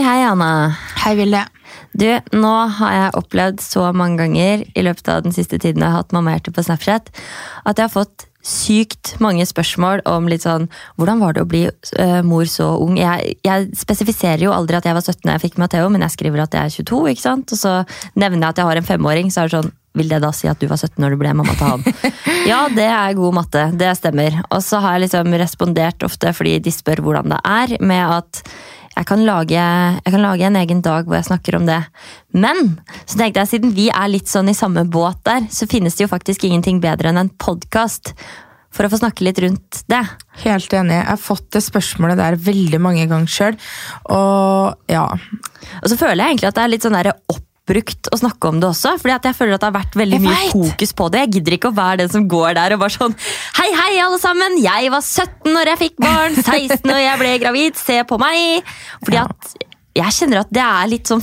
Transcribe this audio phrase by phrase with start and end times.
[0.00, 0.78] Hei, hei, Anna.
[1.02, 1.42] Hei, Ville.
[1.92, 5.92] Du, nå har jeg opplevd så mange ganger i løpet av den siste tiden jeg
[5.92, 7.10] har hatt mammahjerte på Snapchat,
[7.68, 11.60] at jeg har fått sykt mange spørsmål om litt sånn Hvordan var det å bli
[11.68, 12.96] uh, mor så ung?
[12.96, 16.16] Jeg, jeg spesifiserer jo aldri at jeg var 17 da jeg fikk Matheo, men jeg
[16.16, 17.52] skriver at jeg er 22, ikke sant?
[17.52, 17.76] Og så
[18.14, 20.48] nevner jeg at jeg har en femåring, så er det sånn vil det da si
[20.48, 22.12] at du var 17 når du ble mamma til han?
[22.50, 23.68] ja, det er god matte.
[23.76, 24.40] Det stemmer.
[24.48, 28.44] Og så har jeg liksom respondert ofte fordi de spør hvordan det er, med at
[28.90, 31.78] jeg kan, lage, jeg kan lage en egen dag hvor jeg snakker om det.
[32.34, 35.96] Men så tenkte jeg, siden vi er litt sånn i samme båt der, så finnes
[35.96, 38.14] det jo faktisk ingenting bedre enn en podkast.
[38.70, 40.02] For å få snakke litt rundt det.
[40.44, 40.94] Helt enig.
[40.94, 43.56] Jeg har fått det spørsmålet der veldig mange ganger sjøl.
[44.14, 45.06] Og ja.
[45.80, 48.50] Og så føler jeg egentlig at det er litt sånn der opp oppbrukt å snakke
[48.50, 48.96] om det også.
[49.00, 51.24] fordi at jeg føler at det har vært veldig mye fokus på det.
[51.26, 53.14] Jeg gidder ikke å være den som går der og bare sånn
[53.58, 54.58] Hei, hei, alle sammen!
[54.62, 57.78] Jeg var 17 når jeg fikk barn, 16 når jeg ble gravid.
[57.78, 58.72] Se på meg!
[59.04, 59.54] Fordi at
[60.00, 61.22] jeg kjenner at det er litt sånn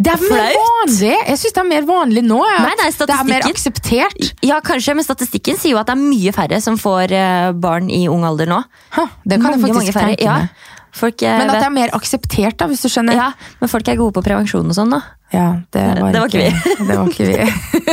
[0.00, 1.14] Det er mer vanlig!
[1.14, 2.40] Jeg synes det er mer vanlig nå.
[2.40, 4.28] Nei, nei, det er mer akseptert.
[4.46, 7.90] Ja, kanskje, men statistikken sier jo at det er mye færre som får eh, barn
[7.92, 8.62] i ung alder nå.
[8.96, 10.42] Hå, det kan jeg faktisk tenke Ja.
[10.92, 13.14] Folk, er, Men at det er mer akseptert, da, hvis du skjønner.
[13.14, 13.28] ja,
[13.60, 15.02] men folk er gode på prevensjon og sånn, da.
[15.30, 17.90] Ja, det var, Det var ikke Det var ikke vi.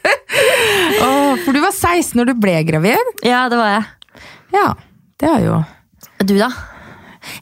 [1.02, 3.12] Åh, for du var 16 når du ble gravid?
[3.26, 3.84] Ja, det var jeg.
[4.54, 4.66] Ja,
[5.22, 5.60] det er jo
[6.26, 6.48] Du, da?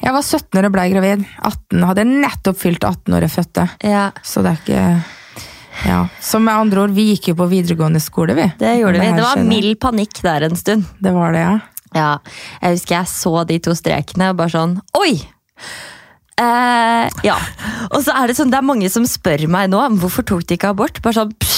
[0.03, 1.25] Jeg var 17 når jeg ble gravid.
[1.47, 3.65] 18, Hadde jeg nettopp fylt 18 når jeg fødte.
[3.87, 4.83] Ja, Så det er ikke
[5.87, 5.99] Ja.
[6.21, 8.49] Så med andre ord, vi gikk jo på videregående skole, vi.
[8.59, 9.11] Det gjorde det vi.
[9.15, 9.49] Det var skjedde.
[9.53, 10.89] mild panikk der en stund.
[10.99, 11.53] Det var det, ja.
[11.97, 12.19] Ja,
[12.63, 15.13] jeg husker jeg så de to strekene og bare sånn Oi!
[16.39, 17.37] Eh, ja.
[17.91, 20.55] Og så er det sånn, det er mange som spør meg nå hvorfor tok de
[20.59, 21.01] ikke abort.
[21.03, 21.58] Bare sånn psh,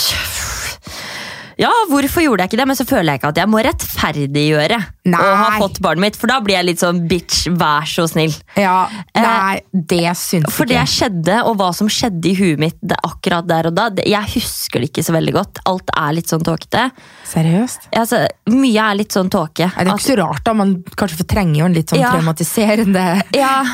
[1.60, 2.66] Ja, hvorfor gjorde jeg ikke det?
[2.70, 4.78] Men så føler jeg ikke at jeg må rettferdiggjøre
[5.12, 5.20] Nei.
[5.20, 6.16] å ha fått barnet mitt.
[6.16, 8.32] For da blir jeg litt sånn bitch, vær så snill.
[8.56, 8.78] ja
[9.10, 12.96] Eh, nei, det syns For det skjedde, og hva som skjedde i huet mitt det,
[13.04, 15.60] akkurat der og da, det, jeg husker det ikke så veldig godt.
[15.68, 16.86] Alt er litt sånn tåkete.
[17.28, 17.90] Seriøst?
[17.92, 18.22] Altså,
[18.54, 19.68] mye er litt sånn tåke.
[19.68, 20.54] Nei, det er At- ikke så rart, da.
[20.54, 22.12] Man kanskje fortrenger jo en litt sånn Ja.
[22.14, 23.06] traumatiserende
[23.36, 23.64] Ja.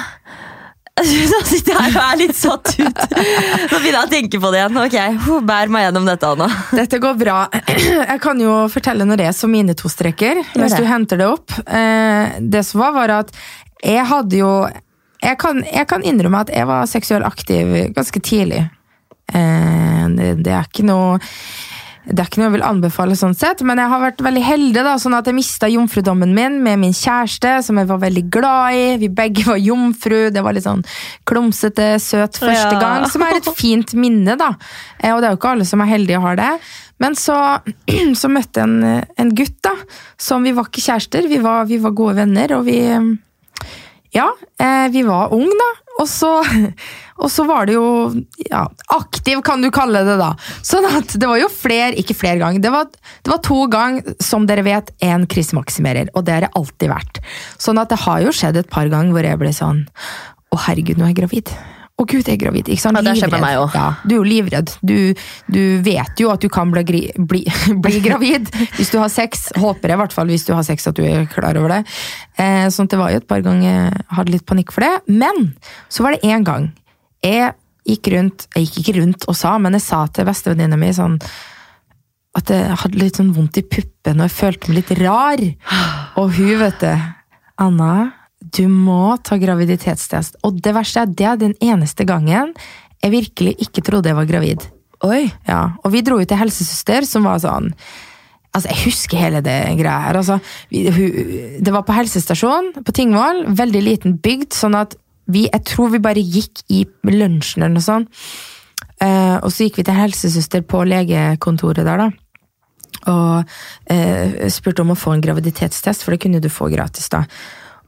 [1.32, 3.00] Nå sitter jeg her og er litt satt ut.
[3.12, 4.78] Nå begynner jeg å tenke på det igjen.
[4.80, 4.96] Ok,
[5.50, 6.46] Bær meg gjennom dette, Anna.
[6.72, 7.34] Dette går bra.
[8.12, 11.28] Jeg kan jo fortelle når det er som mine to streker, hvis du henter det
[11.28, 11.52] opp.
[11.68, 13.34] Eh, Det som var, var at
[13.84, 14.50] jeg hadde jo
[15.20, 18.62] jeg kan, jeg kan innrømme at jeg var seksuelt aktiv ganske tidlig.
[19.36, 21.18] Eh, Det, det er ikke noe
[22.06, 24.82] det er ikke noe jeg vil anbefale, sånn sett, men jeg har vært veldig heldig.
[24.86, 28.74] da, sånn at Jeg mista jomfrudommen min med min kjæreste, som jeg var veldig glad
[28.78, 28.96] i.
[29.02, 30.30] Vi begge var jomfru.
[30.30, 30.84] Det var litt sånn
[31.26, 32.80] klumsete, søt første Ja.
[32.80, 34.36] gang, som er et fint minne.
[34.38, 34.52] da.
[35.00, 36.60] Eh, Og det er jo ikke alle som er heldige og har det.
[37.00, 37.60] Men så,
[38.14, 39.74] så møtte jeg en, en gutt da,
[40.18, 42.78] som vi var ikke kjærester, vi var, vi var gode venner, og vi
[44.16, 45.72] Ja, eh, vi var unge, da.
[46.00, 46.30] Og så,
[47.22, 47.86] og så var det jo
[48.48, 48.64] ja,
[48.96, 50.32] aktiv, kan du kalle det, da.
[50.64, 54.16] Sånn at det var jo flere, ikke flere ganger, det var, det var to ganger,
[54.24, 56.12] som dere vet, en krisemaksimerer.
[56.16, 57.20] Og det har det alltid vært.
[57.60, 59.86] Sånn at det har jo skjedd et par ganger hvor jeg ble sånn
[60.54, 61.50] Å, herregud, nå er jeg gravid.
[61.96, 62.66] Å gud, jeg er gravid.
[62.68, 62.98] Ikke sant?
[62.98, 63.80] Ja, det skjer med meg også.
[63.80, 64.72] Ja, du er jo livredd.
[64.84, 64.96] Du,
[65.48, 66.82] du vet jo at du kan bli,
[67.16, 67.40] bli,
[67.86, 69.48] bli gravid hvis du har sex.
[69.56, 71.82] Håper jeg i hvert fall hvis du har sex at du er klar over det.
[72.36, 74.92] Eh, sånn at det var jo et par ganger jeg hadde litt panikk for det.
[75.08, 75.54] Men
[75.88, 76.68] så var det én gang
[77.24, 77.54] jeg
[77.86, 81.16] gikk rundt Jeg gikk ikke rundt og sa, men jeg sa til bestevenninna mi sånn
[82.36, 85.40] at jeg hadde litt sånn vondt i puppen og jeg følte meg litt rar.
[86.20, 86.90] Og hun, vet du
[87.64, 87.92] Anna,
[88.54, 90.38] du må ta graviditetstest.
[90.46, 92.52] Og det verste er, det er den eneste gangen
[93.02, 94.66] jeg virkelig ikke trodde jeg var gravid.
[95.06, 95.26] Oi.
[95.48, 97.72] Ja, og vi dro jo til helsesøster, som var sånn
[98.56, 100.16] Altså, Jeg husker hele det greia her.
[100.16, 100.38] altså.
[100.70, 101.16] Vi, hun,
[101.60, 104.94] det var på helsestasjon på Tingvoll, veldig liten bygd, sånn at
[105.28, 108.08] vi, jeg tror vi bare gikk i lunsjen eller noe sånt.
[108.96, 112.08] Uh, og så gikk vi til helsesøster på legekontoret der, da.
[113.12, 117.10] Og eh, spurte om å få en graviditetstest, for det kunne du få gratis.
[117.12, 117.26] da.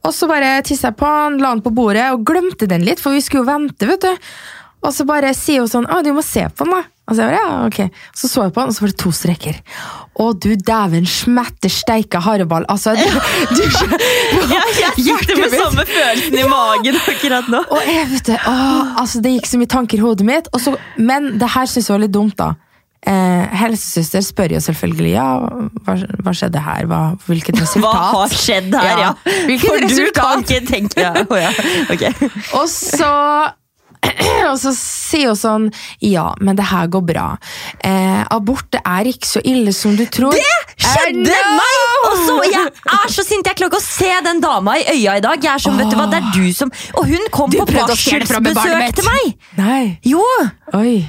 [0.05, 3.01] Og så bare tissa jeg på den, la den på bordet og glemte den litt,
[3.03, 3.89] for vi skulle jo vente.
[3.89, 4.31] vet du.
[4.79, 6.83] Og så bare sier hun sånn 'Å, du må se på den', da.
[7.09, 7.79] Og så, bare, ja, ok.
[8.13, 9.55] så så jeg på den, og så var det to streker.
[10.13, 12.67] Å, du dæven smette steike harreball!
[12.69, 13.01] Altså, du,
[13.57, 13.63] du,
[14.53, 17.63] Jeg, jeg sitter med samme følelsen i magen akkurat nå.
[17.65, 18.55] Og jeg vet det, å,
[19.01, 20.51] altså det gikk så mye tanker i hodet mitt.
[20.53, 22.53] Og så, men det her synes jeg var litt dumt, da.
[23.07, 25.27] Eh, helsesøster spør jo selvfølgelig ja,
[25.85, 26.99] hva, hva skjedde her, hva,
[27.29, 28.97] hvilket Hva har skjedd her, ja?
[28.99, 29.37] Ja.
[29.47, 30.19] Hvilket For du resultat?
[30.19, 31.13] kan ikke tenke ja.
[31.23, 31.53] Oh, ja.
[31.95, 32.11] Okay.
[32.59, 33.13] Og så
[34.51, 35.65] Og så sier hun sånn
[36.03, 37.25] Ja, men det her går bra.
[37.83, 40.35] Eh, abort det er ikke så ille som du tror.
[40.35, 41.77] Det skjedde meg!
[42.07, 43.47] Og så, jeg er så sint!
[43.47, 45.43] Jeg klarer ikke å se den dama i øya i dag.
[45.43, 47.67] Jeg er som, vet du hva, det er du som Og hun kom Du på
[47.75, 49.39] barselbesøk til meg!
[49.59, 49.81] Nei.
[50.07, 50.23] Jo!
[50.79, 50.99] Oi.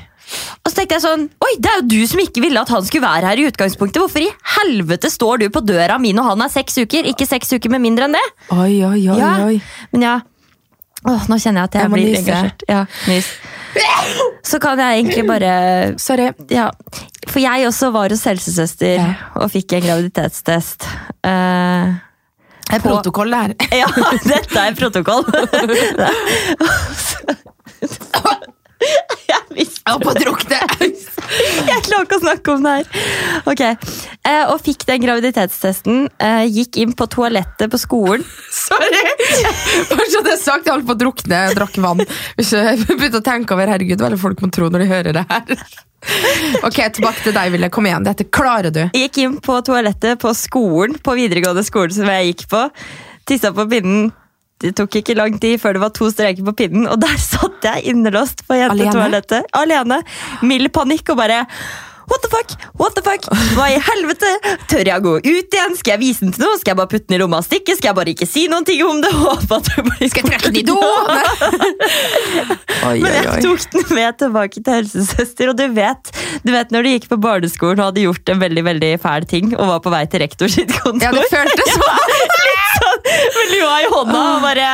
[0.65, 2.85] Og så tenkte jeg sånn Oi, det er jo du som ikke ville at han
[2.87, 4.01] skulle være her i utgangspunktet.
[4.03, 7.03] Hvorfor i helvete står du på døra mi når han er seks uker?
[7.11, 8.27] Ikke seks uker med mindre enn det.
[8.55, 9.33] Oi, oi, oi, Ja.
[9.47, 9.57] oi.
[9.95, 10.17] Men ja.
[11.09, 12.61] Åh, nå kjenner jeg at jeg, Jeg blir engasjert.
[12.69, 13.29] Ja, nys.
[14.45, 15.53] Så kan jeg egentlig bare
[16.03, 16.27] Sorry.
[16.53, 16.67] Ja.
[17.31, 19.09] For jeg også var hos helsesøster Ja.
[19.41, 20.81] og fikk en graviditetstest.
[21.25, 21.87] Uh,
[22.71, 23.51] Det er protokoll her.
[23.81, 23.89] ja,
[24.29, 25.25] dette er protokoll.
[29.31, 30.59] jeg visste Jeg holdt på å drukne.
[31.67, 33.11] Jeg klarer ikke å snakke om det her.
[33.51, 36.07] Ok, eh, Og fikk den graviditetstesten.
[36.23, 38.25] Eh, gikk inn på toalettet på skolen.
[38.65, 39.05] Sorry!
[39.91, 41.45] Bare så det er sagt, jeg holdt på å drukne.
[41.49, 42.03] Jeg drakk vann.
[42.39, 45.27] Hvis jeg begynte å tenke over herregud, hva folk må tro når de hører det
[45.31, 45.65] her?
[46.65, 47.69] Ok, tilbake til deg, Ville.
[47.73, 48.83] Kom igjen, dette klarer du.
[48.97, 52.65] Gikk inn på toalettet på skolen, på videregående skole som jeg gikk på.
[53.29, 54.09] Tissa på pinnen.
[54.61, 57.65] Det tok ikke lang tid før det var to streker på pinnen, og der satt
[57.65, 59.49] jeg innelåst på jentetoalettet.
[59.57, 60.03] Alene.
[60.45, 61.45] Mild panikk og bare
[62.09, 62.55] What the fuck?
[62.81, 63.27] What the fuck?
[63.55, 64.31] Hva i helvete?
[64.71, 65.77] Tør jeg å gå ut igjen?
[65.79, 66.57] Skal jeg vise den til noe?
[66.59, 67.77] Skal jeg bare putte den i lomma og stikke?
[67.79, 69.13] Skal jeg bare ikke si noen ting om det?
[69.21, 70.79] Håpe at det blir Skal jeg trekke den i do?
[72.81, 76.13] Men jeg tok den med tilbake til helsesøster, og du vet,
[76.47, 79.53] du vet når du gikk på barneskolen og hadde gjort en veldig veldig fæl ting
[79.57, 81.11] og var på vei til rektor sitt kontor.
[81.11, 82.15] Ja, det føltes sånn.
[82.47, 83.01] Litt sånn
[83.37, 84.69] med lua i hånda og bare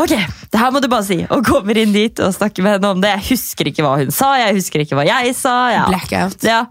[0.00, 0.14] Ok,
[0.50, 1.18] det her må du bare si.
[1.28, 3.12] Og kommer inn dit og snakker med henne om det.
[3.18, 5.56] Jeg husker ikke hva hun sa, jeg husker ikke hva jeg sa.
[5.74, 5.86] Ja.
[5.90, 6.44] Blackout.
[6.46, 6.64] Ja.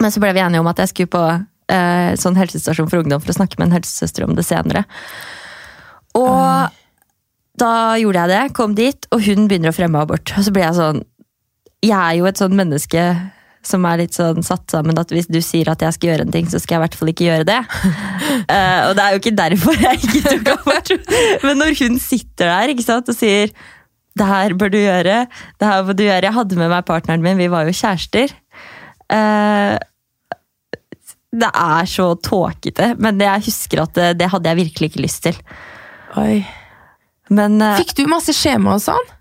[0.00, 3.20] Men så ble vi enige om at jeg skulle på eh, sånn helsestasjon for ungdom
[3.22, 4.86] for å snakke med en helsesøster om det senere.
[6.16, 6.72] Og
[7.60, 10.32] da gjorde jeg det, kom dit, og hun begynner å fremme abort.
[10.36, 11.04] Og så blir jeg sånn
[11.84, 13.04] Jeg er jo et sånn menneske
[13.66, 16.34] som er litt sånn satt sammen at hvis du sier at jeg skal gjøre en
[16.34, 17.60] ting, så skal jeg i hvert fall ikke gjøre det.
[17.62, 20.92] uh, og det er jo ikke derfor jeg ikke tok abort.
[21.44, 23.54] Men når hun sitter der ikke sant, og sier
[24.18, 25.22] det her bør du gjøre,
[25.60, 26.26] det her må du gjøre.
[26.26, 28.34] Jeg hadde med meg partneren min, vi var jo kjærester.
[29.12, 29.78] Uh,
[31.32, 35.22] det er så tåkete, men jeg husker at det, det hadde jeg virkelig ikke lyst
[35.24, 35.38] til.
[36.20, 36.42] Oi.
[37.32, 39.12] Men uh, Fikk du masse skjema og sånn?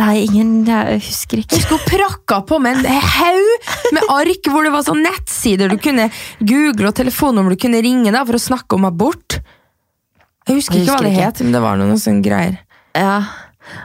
[0.00, 1.58] Nei, ingen Jeg husker ikke.
[1.58, 5.76] Jeg skulle prakka på med en haug med ark hvor det var sånn nettsider du
[5.82, 6.08] kunne
[6.40, 9.38] google, og telefonnummer du kunne ringe da, for å snakke om abort.
[10.48, 11.28] Jeg husker Jeg ikke hva det ikke.
[11.28, 12.58] het, men det var noen sånne greier.
[12.96, 13.20] Ja.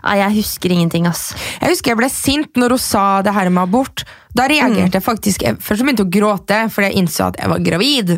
[0.01, 1.27] Nei, jeg husker ingenting, ass.
[1.61, 4.05] Jeg husker jeg ble sint når hun sa det her med abort.
[4.35, 7.61] Da reagerte jeg faktisk Først begynte jeg å gråte fordi jeg innså at jeg var
[7.63, 8.15] gravid.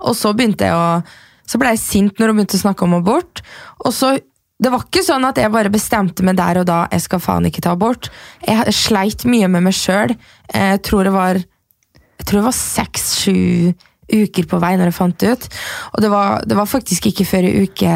[0.00, 1.02] Og så begynte jeg å
[1.50, 3.42] Så ble jeg sint når hun begynte å snakke om abort.
[3.84, 4.14] Og så
[4.60, 7.46] Det var ikke sånn at jeg bare bestemte meg der og da jeg skal faen
[7.48, 8.10] ikke ta abort.
[8.44, 10.12] Jeg sleit mye med meg sjøl.
[10.52, 13.72] Jeg tror det var Jeg tror det var seks-sju
[14.10, 15.46] uker på vei når jeg fant det ut.
[15.94, 17.94] Og det var, det var faktisk ikke før i uke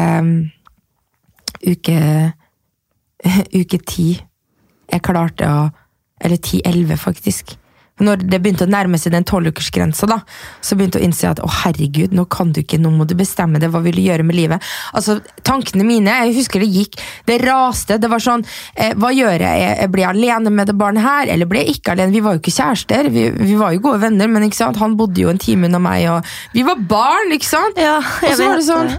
[1.65, 1.99] Uke
[3.61, 4.09] uke ti
[4.91, 5.65] jeg klarte å
[6.25, 7.57] Eller ti-elleve, faktisk.
[8.03, 10.17] Når det begynte å nærme seg den tolvukersgrensa,
[10.59, 13.13] så begynte jeg å innse at å herregud, nå kan du ikke, nå må du
[13.15, 14.63] bestemme deg, hva vil du gjøre med livet?
[14.91, 16.97] Altså, Tankene mine, jeg husker det gikk,
[17.29, 17.99] det raste.
[18.01, 18.43] Det var sånn,
[18.75, 19.61] eh, hva gjør jeg?
[19.61, 19.91] jeg?
[19.93, 22.11] Blir jeg alene med det barnet her, eller blir jeg ikke alene?
[22.11, 24.81] Vi var jo ikke kjærester, vi, vi var jo gode venner, men ikke sant?
[24.81, 27.79] han bodde jo en time unna meg, og vi var barn, ikke sant?
[27.79, 28.91] Ja, Og så var det sånn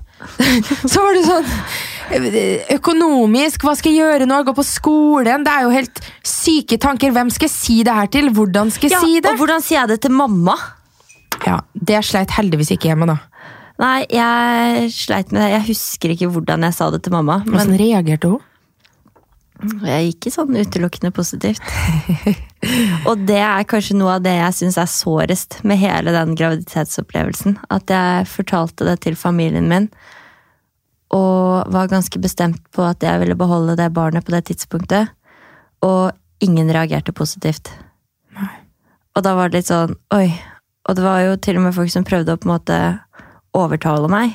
[0.92, 1.50] Så var det sånn
[2.76, 4.38] Økonomisk, hva skal jeg gjøre nå?
[4.40, 5.44] Jeg går på skolen.
[5.46, 7.12] Det er jo helt syke tanker.
[7.14, 8.30] Hvem skal jeg si det her til?
[8.34, 9.30] Hvordan skal jeg Ja, si det?
[9.32, 10.54] og hvordan sier jeg det til mamma?
[11.46, 13.18] Ja, Det sleit heldigvis ikke hjemme, da.
[13.78, 15.50] Nei, jeg sleit med det.
[15.52, 17.42] Jeg husker ikke hvordan jeg sa det til mamma.
[17.44, 18.40] Men Hvordan reagerte hun?
[19.86, 21.62] jeg gikk ikke sånn utelukkende positivt.
[23.08, 27.56] Og det er kanskje noe av det jeg syns er sårest med hele den graviditetsopplevelsen.
[27.72, 29.88] At jeg fortalte det til familien min,
[31.16, 35.08] og var ganske bestemt på at jeg ville beholde det barnet på det tidspunktet.
[35.86, 36.12] Og
[36.44, 37.70] ingen reagerte positivt.
[39.16, 40.28] Og da var det litt sånn oi.
[40.88, 42.80] Og det var jo til og med folk som prøvde å på en måte
[43.56, 44.34] overtale meg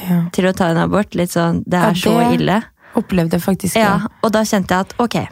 [0.00, 0.28] Ja.
[0.32, 1.14] til å ta en abort.
[1.14, 2.62] Litt sånn Det er Ja, så det- ille.
[2.94, 4.08] Opplevde jeg faktisk Ja, det.
[4.24, 5.28] og da kjente jeg at ok,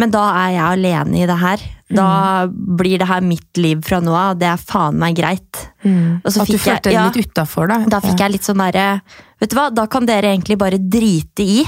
[0.00, 1.62] men da er jeg alene i det her.
[1.90, 2.06] Da
[2.48, 5.58] blir det her mitt liv fra nå av, det er faen meg greit.
[5.82, 6.20] Mm.
[6.22, 7.02] Og så At du følte deg ja.
[7.10, 7.80] litt utafor, da.
[7.90, 9.00] Da fikk jeg litt sånn derre
[9.40, 11.62] Vet du hva, da kan dere egentlig bare drite i,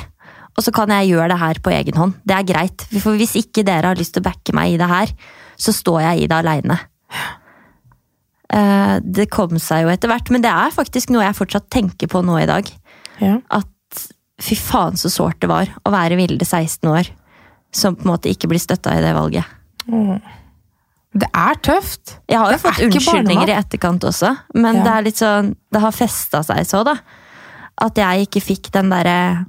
[0.53, 2.19] og så kan jeg gjøre det her på egen hånd.
[2.29, 2.85] Det er greit.
[3.01, 5.12] For hvis ikke dere har lyst til å backe meg i det her,
[5.57, 6.77] så står jeg i det aleine.
[8.53, 12.11] Eh, Det kom seg jo etter hvert, men det er faktisk noe jeg fortsatt tenker
[12.12, 12.69] på nå i dag.
[13.23, 13.39] ja.
[13.49, 13.69] at
[14.43, 17.09] fy faen så sårt det var å være Vilde 16 år
[17.73, 19.45] som på en måte ikke blir støtta i det valget.
[21.12, 22.19] Det er tøft.
[22.29, 24.83] Jeg har jo Det fått unnskyldninger i etterkant også, men Ja.
[24.83, 26.97] det er litt sånn Det har festa seg så, da.
[27.81, 29.47] At jeg ikke fikk den derre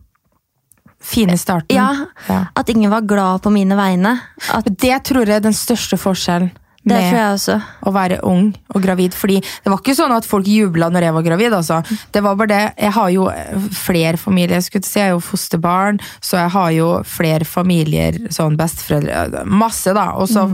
[1.04, 1.76] Fine starten.
[1.76, 2.46] Ja, Ja.
[2.56, 4.22] at ingen var glad på mine vegne.
[4.50, 6.52] At Det tror jeg er den største forskjellen
[6.84, 7.58] det tror jeg også.
[7.88, 9.16] å være ung og gravid.
[9.16, 11.54] Fordi det var ikke sånn at folk jubla når jeg var gravid.
[11.60, 11.80] altså.
[12.12, 12.64] Det var bare det.
[12.78, 13.28] Jeg har jo
[13.78, 14.58] flere familier.
[14.60, 19.46] Jeg skulle si, jeg er jo fosterbarn, så jeg har jo flere familier, sånn besteforeldre,
[19.48, 20.10] masse, da.
[20.20, 20.48] Og så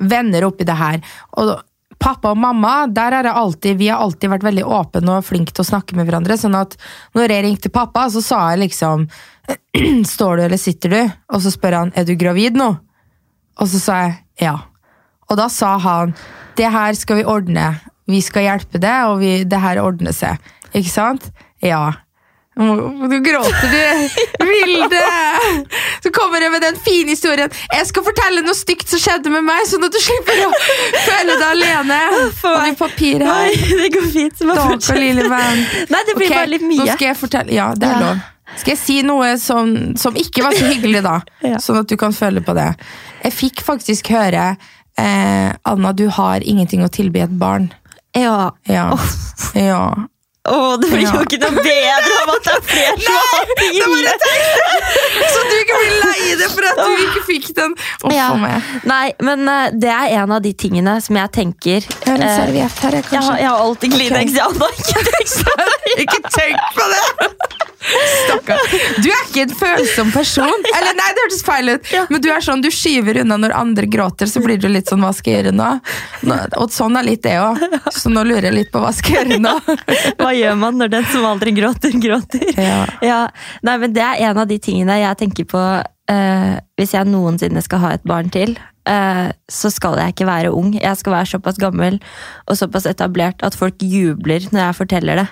[0.00, 1.04] venner oppi det her.
[1.36, 1.52] Og
[2.02, 5.54] pappa og mamma, der er det alltid, vi har alltid vært veldig åpne og flinke
[5.54, 6.38] til å snakke med hverandre.
[6.38, 6.74] sånn at
[7.14, 9.06] når jeg ringte pappa, så sa jeg liksom
[10.14, 11.00] Står du eller sitter du?
[11.34, 12.68] Og så spør han er du gravid nå.
[13.58, 14.12] Og så sa jeg
[14.46, 14.54] ja.
[15.32, 16.12] Og da sa han
[16.58, 17.70] det her skal vi ordne.
[18.10, 20.36] Vi skal hjelpe deg, og vi, det her ordner seg.
[20.76, 21.30] Ikke sant?
[21.64, 21.86] Ja.
[22.60, 22.74] Nå
[23.24, 24.18] gråter du.
[24.50, 24.98] Vilde!
[26.04, 27.48] Så kommer jeg med den fine historien.
[27.72, 30.50] Jeg skal fortelle noe stygt som skjedde med meg, sånn at du slipper å
[31.06, 32.00] føle deg alene.
[32.42, 33.48] Har du papir her?
[33.48, 34.42] Nei, det går fint.
[34.42, 35.64] Stakkar lille venn.
[35.94, 36.82] Nei, det blir okay, bare litt mye.
[36.82, 38.04] Nå skal jeg fortelle, ja, det er Ja.
[38.10, 38.28] lov.
[38.60, 41.14] Skal jeg si noe som, som ikke var så hyggelig, da?
[41.64, 42.68] Sånn at du kan føle på det.
[43.22, 44.50] Jeg fikk faktisk høre
[44.98, 47.70] eh, Anna, du har ingenting å tilby et barn.
[48.16, 48.52] Ja.
[48.68, 48.98] Ja.
[49.54, 49.84] ja.
[50.42, 54.24] Å, det blir jo ikke noe bedre av at det er flere som har hatt.
[55.32, 57.76] Så du ikke blir lei deg for at du ikke fikk den?
[58.02, 58.26] Oh, Ja.
[58.90, 62.26] Nei, men uh, det er en av de tingene som jeg tenker Jeg har en
[62.26, 63.38] eh, serviett her, jeg, jeg, har, kanskje.
[63.44, 64.34] jeg har alltid Kleenex.
[64.34, 64.68] Ja, da,
[66.02, 67.04] ikke tenk på det.
[67.82, 68.60] Stakkar.
[69.02, 70.66] Du er ikke en følsom person.
[70.78, 71.88] Eller nei, det hørtes feil ut.
[71.90, 72.04] Ja.
[72.12, 75.02] Men du er sånn, du skyver unna når andre gråter, så blir du litt sånn
[75.02, 75.54] hva skal jeg gjøre?
[76.30, 77.58] Nå- Og sånn er litt det òg.
[77.90, 79.56] Så nå lurer jeg litt på hva skal jeg gjøre nå.
[80.22, 82.48] Hva gjør man når den som aldri gråter, gråter?
[82.62, 82.82] Ja.
[83.02, 83.20] Ja,
[83.66, 87.62] nei, men Det er en av de tingene jeg tenker på uh, hvis jeg noensinne
[87.64, 88.56] skal ha et barn til.
[88.88, 90.72] Uh, så skal jeg ikke være ung.
[90.78, 92.00] Jeg skal være såpass gammel
[92.46, 95.28] og såpass etablert at folk jubler når jeg forteller det.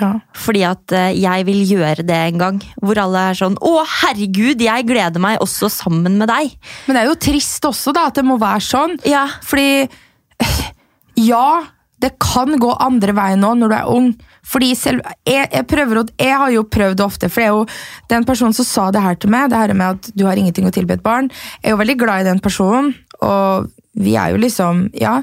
[0.00, 0.12] Ja.
[0.36, 2.60] Fordi at eh, jeg vil gjøre det en gang.
[2.80, 6.54] Hvor alle er sånn 'Å, herregud, jeg gleder meg også sammen med deg'.
[6.86, 8.96] Men det er jo trist også da, at det må være sånn.
[9.08, 9.88] Ja, Fordi
[11.32, 11.62] ja,
[12.02, 14.08] det kan gå andre veien nå når du er ung.
[14.42, 17.66] Fordi selv, jeg, jeg, prøver jeg har jo prøvd ofte, for jeg er jo
[18.10, 20.66] den personen som sa det her til meg, det her med at du har ingenting
[20.66, 21.30] å tilby et barn,
[21.62, 22.90] jeg er jo veldig glad i den personen,
[23.22, 25.18] og vi er jo liksom, ja.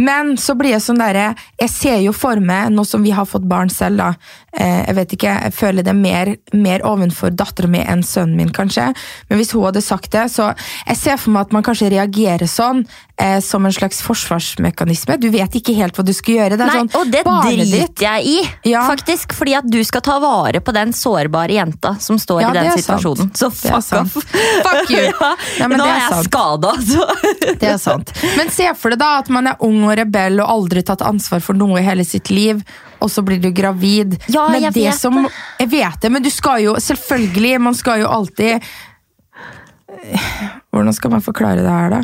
[0.00, 3.26] Men så blir jeg sånn derre Jeg ser jo for meg, nå som vi har
[3.28, 4.14] fått barn selv, da.
[4.56, 8.52] Eh, jeg vet ikke, jeg føler det mer, mer ovenfor dattera mi enn sønnen min,
[8.54, 8.86] kanskje.
[9.28, 10.54] Men hvis hun hadde sagt det, så
[10.86, 12.84] Jeg ser for meg at man kanskje reagerer sånn,
[13.18, 15.16] eh, som en slags forsvarsmekanisme.
[15.20, 16.56] Du vet ikke helt hva du skal gjøre.
[16.58, 18.86] Det Nei, sånn, og det driter jeg i, Ja.
[18.88, 19.32] faktisk.
[19.36, 22.64] Fordi at du skal ta vare på den sårbare jenta som står Ja, i den
[22.64, 23.02] det er sant.
[23.02, 23.30] situasjonen.
[23.36, 24.14] Så fuck off.
[24.64, 25.04] Fuck you!
[25.12, 27.58] ja, Nei, men nå det er er jeg skada, altså.
[27.60, 28.13] Det er sant.
[28.38, 31.42] Men se for deg da at man er ung og rebell og aldri tatt ansvar
[31.44, 32.60] for noe i hele sitt liv,
[33.02, 34.16] og så blir du gravid.
[34.32, 35.18] Ja, men jeg det vet som,
[35.60, 38.62] Jeg vet det, men du skal jo selvfølgelig Man skal jo alltid
[40.72, 42.00] Hvordan skal man forklare det her, da?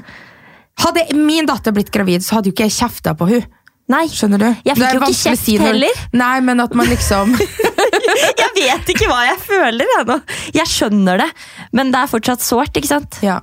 [0.80, 3.48] Hadde min datter blitt gravid, så hadde jo ikke jeg kjefta på hun
[3.90, 4.48] Nei, Skjønner du?
[4.68, 6.02] Jeg fikk jo ikke kjeft si heller.
[6.14, 7.32] Nei, men at man liksom
[8.40, 10.16] jeg vet ikke hva jeg føler ennå.
[10.54, 11.28] Jeg skjønner det,
[11.74, 13.18] men det er fortsatt sårt, ikke sant?
[13.24, 13.40] Ja,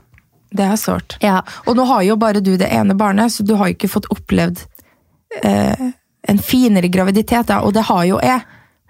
[0.51, 1.17] det er sårt.
[1.21, 1.41] Ja.
[1.65, 4.07] Og nå har jo bare du det ene barnet, så du har jo ikke fått
[4.13, 4.63] opplevd
[5.43, 5.89] eh,
[6.27, 8.41] en finere graviditet, da, og det har jo jeg.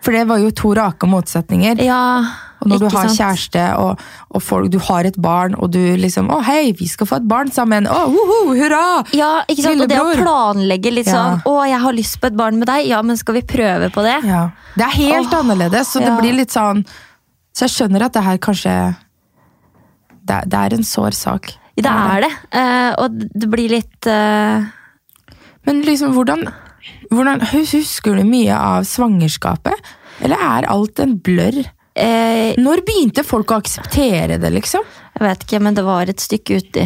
[0.01, 1.79] For det var jo to rake motsetninger.
[1.81, 2.21] Ja,
[2.61, 3.17] Og når du har sant?
[3.17, 3.99] kjæreste og,
[4.29, 7.27] og folk, du har et barn, og du liksom 'Å, hei, vi skal få et
[7.27, 7.87] barn sammen'.
[7.89, 9.03] Å, woho, hurra!
[9.13, 9.81] Ja, ikke sant?
[9.81, 11.13] Og det å planlegge litt Ja.
[11.13, 13.89] sånn 'Å, jeg har lyst på et barn med deg', ja, men skal vi prøve
[13.89, 14.23] på det?
[14.29, 14.49] Ja.
[14.75, 16.85] Det er helt Åh, annerledes, så det blir litt sånn
[17.57, 18.95] Så jeg skjønner at det her kanskje
[20.27, 21.51] Det, det er en sår sak.
[21.77, 22.31] Det er det.
[22.57, 24.63] eh, og det blir litt eh,
[25.67, 26.47] Men liksom, hvordan,
[27.11, 29.91] hvordan Husker du mye av svangerskapet?
[30.25, 31.59] Eller er alt en blørr?
[31.97, 34.85] eh, Når begynte folk å akseptere det, liksom?
[35.17, 36.83] Jeg vet ikke, men det var et stykke uti.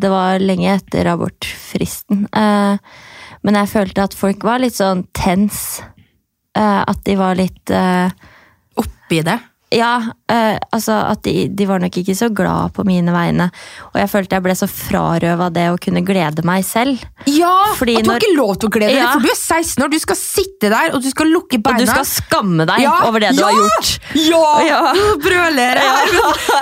[0.00, 2.22] Det var lenge etter abortfristen.
[2.32, 5.82] Men jeg følte at folk var litt sånn tens.
[6.56, 7.68] At de var litt
[8.80, 9.36] Oppi det.
[9.72, 9.92] Ja,
[10.28, 13.46] eh, altså at de, de var nok ikke så glad på mine vegne.
[13.92, 17.00] Og jeg følte jeg ble så frarøva det å kunne glede meg selv.
[17.30, 17.52] Ja!
[17.78, 19.84] Fordi at du har når- ikke lov til å glede deg, for du er 16
[19.86, 21.78] år, du skal sitte der, og du skal lukke beina.
[21.80, 23.92] Og du skal skamme deg Ja, over det du ja, har gjort.
[24.28, 24.46] Ja!
[24.68, 24.82] Ja.
[25.26, 26.14] Brøler her.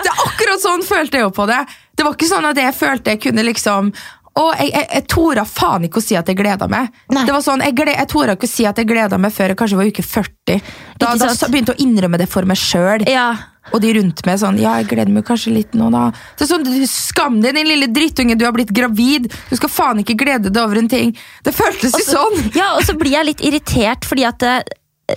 [0.07, 1.61] Det er akkurat sånn følte jeg jo på det.
[1.97, 3.91] Det var ikke sånn at jeg følte jeg kunne liksom
[4.39, 6.91] å, jeg, jeg, jeg torde faen ikke å si at jeg gleda meg.
[7.11, 7.25] Nei.
[7.27, 9.51] Det var sånn, Jeg, gled, jeg torde ikke å si at jeg gleda meg før
[9.51, 10.61] jeg kanskje var uke 40.
[11.01, 13.03] Da, da så begynte jeg å innrømme det for meg sjøl.
[13.11, 13.29] Ja,
[13.75, 16.07] Og de rundt meg sånn Ja, jeg gleder meg kanskje litt nå, da.
[16.41, 19.29] Så sånn, du- Skam deg, din lille drittunge, du har blitt gravid!
[19.51, 21.13] Du skal faen ikke glede deg over en ting.
[21.45, 22.39] Det føltes jo sånn!
[22.61, 24.63] Ja, og så blir jeg litt irritert, fordi at eh,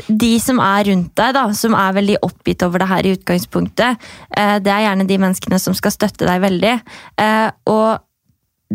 [0.10, 4.02] de som er rundt deg, da, som er veldig oppgitt over det her i utgangspunktet,
[4.36, 6.74] eh, det er gjerne de menneskene som skal støtte deg veldig.
[7.22, 8.02] Eh, Og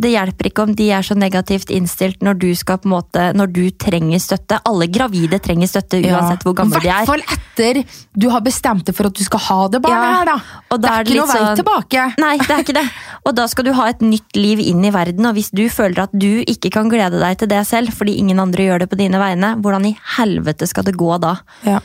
[0.02, 3.62] det hjelper ikke om de er så negativt innstilt når du skal måte, når du
[3.80, 4.60] trenger støtte.
[4.68, 7.08] Alle gravide trenger støtte uansett hvor gamle de I hvert er.
[7.08, 7.82] fall etter
[8.18, 10.62] du har bestemt deg for at du skal ha det barnet her, da.
[10.70, 12.06] og det er er det ikke noe sånn, vei tilbake.
[12.22, 12.86] Nei, det er ikke det.
[13.28, 16.04] Og da skal du ha et nytt liv inn i verden, og hvis du føler
[16.06, 18.98] at du ikke kan glede deg til det selv, fordi ingen andre gjør det på
[19.00, 21.38] dine vegne, hvordan i helvete skal det gå da?
[21.66, 21.80] Ja.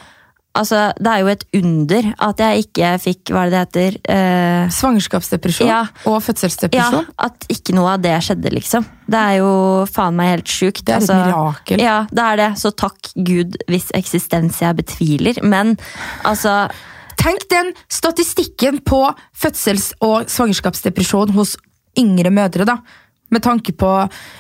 [0.54, 5.68] Altså, det er jo et under at jeg ikke fikk, hva det heter, eh, Svangerskapsdepresjon
[5.68, 5.88] Ja.
[6.06, 6.22] og
[6.78, 8.86] ja, at ikke noe av det skjedde, liksom.
[9.10, 10.86] Det er jo faen meg helt sjukt.
[10.86, 11.18] Det er et altså.
[11.26, 11.82] mirakel.
[11.82, 12.50] Ja, det er det.
[12.62, 15.42] Så takk Gud hvis eksistens jeg betviler.
[15.44, 15.78] Men
[16.24, 16.70] altså
[17.24, 21.56] Tenk den statistikken på fødsels- og svangerskapsdepresjon hos
[21.98, 22.78] yngre mødre, da.
[23.34, 23.92] Med tanke på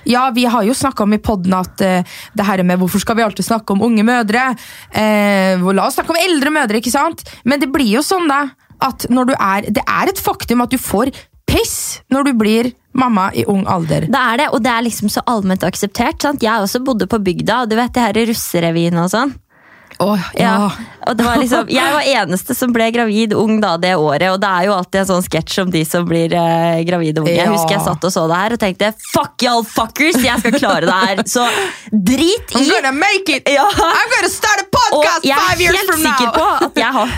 [0.09, 3.17] Ja, vi har jo snakka om i poden at uh, det her med hvorfor skal
[3.17, 4.51] vi alltid snakke om unge mødre?
[4.93, 7.25] Uh, la oss snakke om eldre mødre, ikke sant?
[7.43, 8.45] Men det blir jo sånn, da,
[8.83, 11.13] at når du er Det er et faktum at du får
[11.49, 14.07] piss når du blir mamma i ung alder.
[14.11, 16.21] Det er det, og det er liksom så allment akseptert.
[16.21, 16.43] Sant?
[16.45, 19.33] Jeg også bodde på bygda, og du vet det her russerevyene og sånn.
[19.99, 20.53] Åh, Ja.
[20.57, 20.71] ja.
[21.03, 24.39] Og det var liksom, jeg var eneste som ble gravid ung da det året, og
[24.39, 27.33] det er jo alltid en sånn sketsj om de som blir eh, gravide unge.
[27.35, 30.55] Jeg husker jeg satt og så det her og tenkte fuck y'all fuckers, jeg skal
[30.55, 31.23] klare det her.
[31.27, 31.43] Så
[31.91, 33.51] drit I'm gonna make it!
[33.51, 33.67] Ja.
[33.67, 35.99] I'm gonna start a podcast five years Og now!
[35.99, 37.15] jeg er helt sikker på at jeg har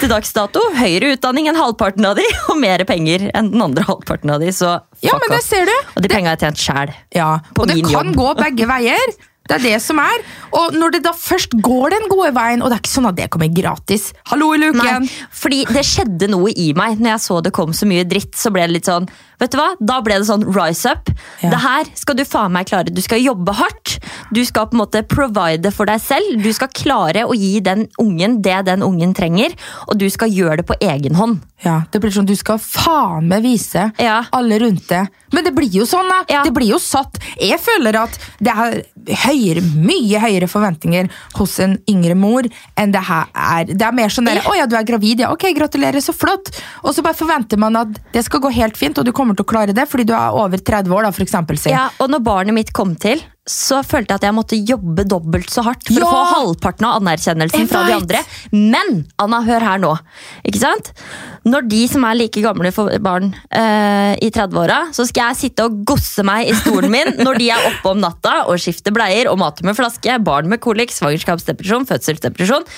[0.00, 3.84] til dags dato høyere utdanning enn halvparten av de, og mer penger enn den andre
[3.84, 5.74] halvparten av de, så fuck Ja, men det ser du.
[5.96, 6.94] Og de penga har jeg tjent sjæl.
[7.16, 8.16] Ja, og det kan jobb.
[8.16, 9.12] gå begge veier.
[9.50, 10.20] Det er det som er.
[10.54, 13.18] Og når det da først går den gode veien, og det er ikke sånn at
[13.18, 15.06] det kommer gratis Hallo i luken!
[15.06, 18.36] Nei, fordi det skjedde noe i meg når jeg så det kom så mye dritt.
[18.38, 19.08] så ble det litt sånn,
[19.40, 19.70] vet du hva?
[19.80, 21.10] Da ble det sånn rise up.
[21.42, 21.50] Ja.
[21.50, 22.92] Det her skal du faen meg klare.
[22.94, 23.98] Du skal jobbe hardt.
[24.32, 26.42] Du skal på en måte provide for deg selv.
[26.44, 29.54] Du skal klare å gi den ungen det den ungen trenger,
[29.88, 31.40] og du skal gjøre det på egen hånd.
[31.60, 34.22] Ja, det blir sånn, Du skal faen meg vise Ja.
[34.32, 35.08] alle rundt deg.
[35.32, 36.24] Men det blir jo sånn, da.
[36.28, 36.42] Ja.
[36.42, 37.18] Det blir jo satt.
[37.38, 38.82] Jeg føler at det er
[39.26, 42.42] høyere, mye høyere forventninger hos en yngre mor
[42.76, 43.64] enn det her er.
[43.66, 45.30] Det er mer sånn der, 'Å ja, du er gravid, ja.
[45.30, 46.50] Ok, gratulerer, så flott.'
[46.82, 49.46] Og så bare forventer man at det skal gå helt fint, og du kommer til
[49.46, 51.58] å klare det fordi du er over 30 år, da, for eksempel.
[51.60, 51.70] Si.
[51.72, 55.48] Ja, og når barnet mitt kom til, så følte jeg at jeg måtte jobbe dobbelt
[55.50, 56.06] så hardt for Ja!
[56.06, 58.20] å få halvparten av anerkjennelsen fra de andre.
[58.52, 59.90] Men Anna, hør her nå.
[60.46, 60.92] Ikke sant?
[61.48, 65.66] Når de som er like gamle for barn eh, i 30-åra, så skal jeg sitte
[65.66, 69.32] og gosse meg i stolen min når de er oppe om natta og skifter bleier
[69.32, 72.68] og mater med flaske, barn med kolikk, svangerskapsdepresjon, fødselsdepresjon.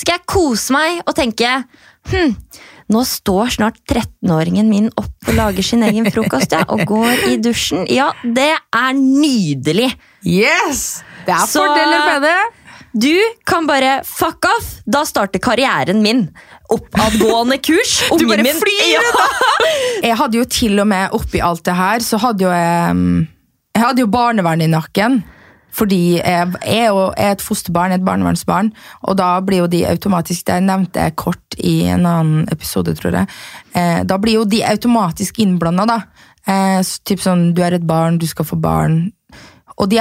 [0.00, 1.54] Skal jeg kose meg og tenke
[2.10, 2.34] hm,
[2.90, 7.36] nå står snart 13-åringen min opp og lager sin egen frokost ja, og går i
[7.42, 7.84] dusjen.
[7.90, 9.92] Ja, det er nydelig.
[10.26, 11.02] Yes!
[11.26, 12.38] Det er Så- fordeler med det.
[12.92, 13.14] Du
[13.46, 14.70] kan bare fuck off.
[14.84, 16.24] Da starter karrieren min.
[16.74, 18.00] Oppadgående kurs.
[18.18, 19.02] Du bare min flyr, ja.
[20.10, 22.96] Jeg hadde jo til og med oppi alt det her, så hadde jo jeg
[23.76, 25.20] Jeg hadde jo barnevern i nakken.
[25.76, 28.72] Fordi jeg er jo er et fosterbarn, et barnevernsbarn,
[29.06, 33.20] og da blir jo de automatisk Det nevnte jeg kort i en annen episode, tror
[33.20, 33.30] jeg.
[33.74, 36.00] Eh, da blir jo de automatisk innblanda, da.
[36.46, 39.12] Eh, så typ sånn, du er et barn, du skal få barn.
[39.80, 40.00] Og de,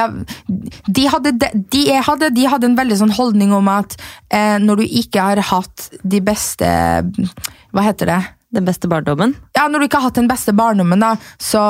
[0.87, 3.95] de, hadde, de, hadde, de hadde en veldig sånn holdning om at
[4.27, 6.67] eh, når du ikke har hatt de beste
[7.71, 8.19] Hva heter det?
[8.49, 9.35] Den beste barndommen.
[9.53, 11.61] ja, når du ikke har hatt den beste barndommen, da, så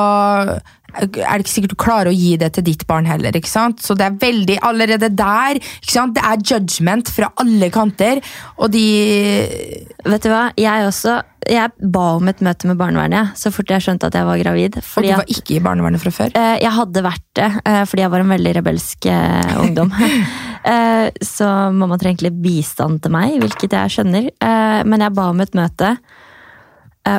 [0.98, 3.36] er det ikke sikkert du klarer å gi det til ditt barn heller.
[3.36, 3.82] ikke sant?
[3.86, 6.16] Så det er veldig, allerede der ikke sant?
[6.18, 8.22] Det er judgment fra alle kanter.
[8.58, 8.86] Og de
[10.10, 11.18] Vet du hva, jeg også
[11.50, 14.78] Jeg ba om et møte med barnevernet så fort jeg skjønte at jeg var gravid.
[14.80, 16.34] Og du du at var ikke i barnevernet fra før.
[16.36, 19.94] Eh, Jeg hadde vært det, eh, fordi jeg var en veldig rebelsk eh, ungdom.
[21.36, 24.28] Så mamma trengte litt bistand til meg, hvilket jeg skjønner.
[24.86, 25.94] Men jeg ba om et møte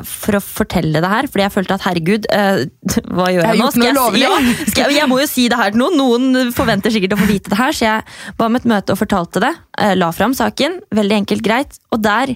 [0.07, 2.63] for å fortelle det her, fordi jeg følte at herregud, eh,
[3.17, 4.07] hva gjør Jeg jeg nå?
[4.15, 4.39] jeg, ja,
[4.85, 5.99] jeg, jeg må jo si det her til noen.
[6.01, 9.01] Noen forventer sikkert å få vite det her, så jeg ba om et møte og
[9.03, 9.53] fortalte det.
[9.83, 10.81] eh, La fram saken.
[10.97, 11.79] Veldig enkelt, greit.
[11.95, 12.35] Og der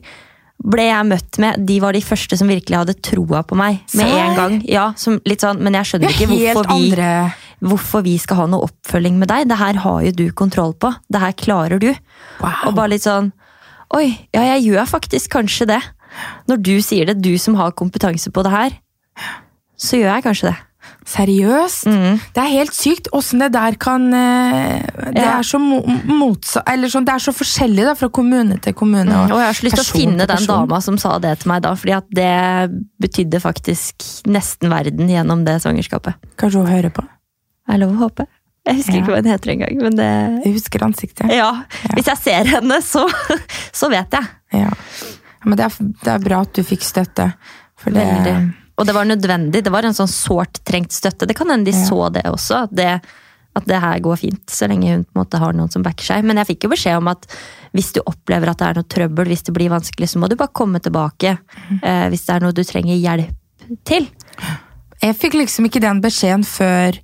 [0.64, 3.80] ble jeg møtt med De var de første som virkelig hadde troa på meg.
[3.98, 4.20] Med Sær?
[4.22, 4.54] en gang.
[4.70, 6.92] Ja, som, litt sånn, Men jeg skjønner er ikke hvorfor vi
[7.64, 9.46] hvorfor vi skal ha noe oppfølging med deg.
[9.48, 10.90] Det her har jo du kontroll på.
[11.08, 11.90] Det her klarer du.
[12.42, 12.68] Wow.
[12.68, 13.32] Og bare litt sånn
[13.94, 15.80] Oi, ja, jeg gjør faktisk kanskje det.
[16.48, 18.76] Når du sier det, du som har kompetanse på det her,
[19.76, 20.56] så gjør jeg kanskje det.
[21.08, 21.86] Seriøst?
[22.36, 24.82] Det er helt sykt åssen det der kan eh,
[25.14, 25.38] Det Ja.
[25.38, 26.60] er så mo motsa...
[26.68, 29.12] Eller sånn, det er så forskjellig da, fra kommune til kommune.
[29.30, 31.64] Og jeg har så lyst til å finne den dama som sa det til meg
[31.64, 32.30] da, fordi at det
[33.00, 36.20] betydde faktisk nesten verden gjennom det svangerskapet.
[36.40, 37.04] Kanskje hun hører på?
[37.72, 38.26] Er lov å håpe.
[38.68, 39.00] Jeg husker Ja.
[39.02, 40.10] ikke hva hun heter engang, men det
[40.46, 41.32] Jeg husker ansiktet.
[41.32, 41.50] Ja.
[41.96, 43.08] Hvis jeg ser henne, så,
[43.80, 44.24] så vet jeg.
[44.52, 44.70] Ja.
[45.44, 47.30] Men det er, det er bra at du fikk støtte.
[47.80, 48.36] For det, Veldig.
[48.78, 49.60] Og det var nødvendig.
[49.62, 51.26] Det var en sånn sårt trengt støtte.
[51.30, 51.84] Det kan hende de Ja.
[51.86, 52.88] så det også, at det,
[53.54, 56.02] at det her går fint, så lenge hun på en måte har noen som backer
[56.08, 56.24] seg.
[56.26, 57.28] Men jeg fikk jo beskjed om at
[57.72, 60.34] hvis du opplever at det er noe trøbbel, hvis det blir vanskelig, så må du
[60.40, 61.36] bare komme tilbake.
[61.82, 63.30] Eh, hvis det er noe du trenger hjelp
[63.86, 64.08] til.
[65.02, 66.98] Jeg fikk liksom ikke den beskjeden før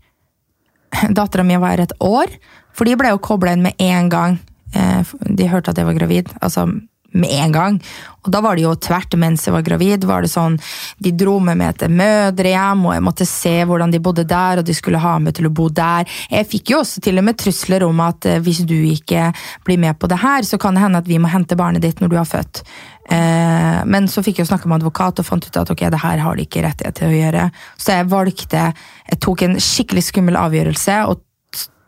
[1.15, 2.33] dattera mi var et år.
[2.75, 4.39] For de ble jo kobla inn med en gang.
[4.75, 5.03] Eh,
[5.37, 6.29] De hørte at jeg var gravid.
[6.43, 6.67] Altså
[7.13, 7.79] med en gang.
[8.25, 10.05] Og da var det jo tvert mens jeg var gravid.
[10.05, 10.59] var det sånn,
[11.01, 14.65] De dro med meg til mødrehjem, og jeg måtte se hvordan de bodde der, og
[14.65, 16.05] de skulle ha meg til å bo der.
[16.31, 19.33] Jeg fikk jo også til og med trusler om at eh, hvis du ikke
[19.65, 22.01] blir med på det her, så kan det hende at vi må hente barnet ditt
[22.01, 22.63] når du har født.
[23.11, 26.19] Eh, Men så fikk jeg snakke med advokat og fant ut at ok, det her
[26.19, 27.49] har de ikke rettighet til å gjøre.
[27.81, 28.69] Så jeg valgte,
[29.11, 31.25] jeg tok en skikkelig skummel avgjørelse og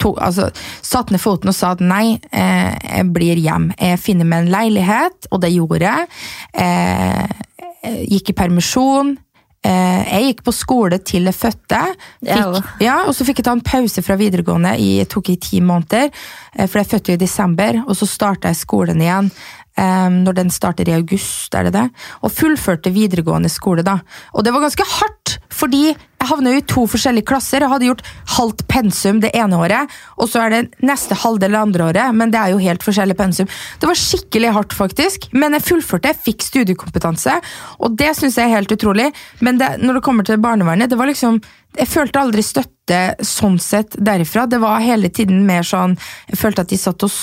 [0.02, 0.50] to, altså,
[0.84, 3.70] satt ned foten og sa at nei, eh, jeg blir hjem.
[3.78, 6.08] Jeg finner meg en leilighet, og det gjorde jeg.
[6.52, 7.44] Eh,
[7.82, 9.16] jeg gikk i permisjon.
[9.62, 11.80] Eh, jeg gikk på skole til jeg fødte.
[12.18, 15.38] Fikk, ja, og så fikk jeg ta en pause fra videregående i, jeg tok i
[15.42, 16.10] ti måneder,
[16.56, 19.30] eh, for jeg fødte jo i desember, og så starta jeg skolen igjen.
[19.72, 21.86] Um, når den starter i august, er det det?
[22.20, 24.02] Og fullførte videregående skole, da.
[24.36, 27.64] Og det var ganske hardt, fordi jeg havna i to forskjellige klasser.
[27.64, 28.04] Jeg hadde gjort
[28.36, 32.32] halvt pensum det ene året, og så er det neste halvdel det andre året, men
[32.32, 33.50] det er jo helt forskjellig pensum.
[33.80, 37.38] Det var skikkelig hardt, faktisk, men jeg fullførte, jeg fikk studiekompetanse,
[37.82, 39.10] og det syns jeg er helt utrolig.
[39.42, 43.54] Men det, når det kommer til barnevernet, det var liksom Jeg følte aldri støtte sånn
[43.56, 44.44] sett derifra.
[44.44, 45.94] Det var hele tiden mer sånn
[46.28, 47.14] Jeg følte at de satt og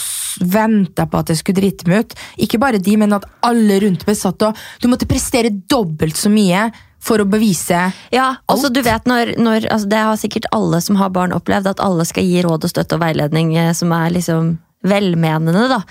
[0.42, 2.16] venta på at jeg skulle drite meg ut.
[2.42, 6.34] Ikke bare de, men at alle rundt meg satt og Du måtte prestere dobbelt så
[6.34, 8.74] mye for å bevise Ja, Alt.
[8.76, 12.06] du vet når, når altså Det har sikkert alle som har barn opplevd, at alle
[12.06, 14.58] skal gi råd og støtte og veiledning eh, som er liksom
[14.88, 15.82] velmenende, da.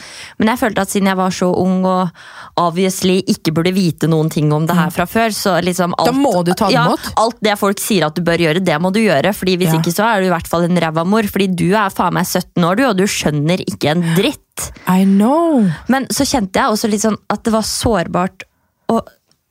[0.40, 2.08] Men jeg følte at siden jeg var så ung og
[2.56, 6.14] obviously ikke burde vite noen ting om det her fra før, så liksom alt, Da
[6.16, 6.86] må du ta det ja.
[7.20, 9.34] Alt det folk sier at du bør gjøre, det må du gjøre.
[9.36, 9.80] Fordi hvis Ja.
[9.82, 11.22] ikke så er du i hvert fall en ræva mor.
[11.28, 14.70] Fordi du er faen meg 17 år, du, og du skjønner ikke en dritt.
[14.88, 15.68] I know!
[15.92, 18.48] Men så kjente jeg også litt sånn at det var sårbart
[18.88, 19.04] og,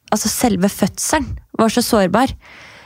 [0.08, 1.26] Altså selve fødselen
[1.58, 2.34] var så sårbar.